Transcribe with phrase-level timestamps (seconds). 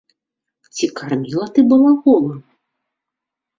[0.77, 2.33] Ці карміла ты балагола?